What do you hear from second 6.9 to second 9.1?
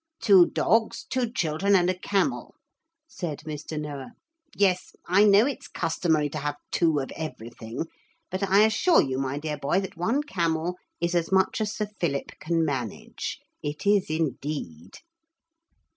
of everything, but I assure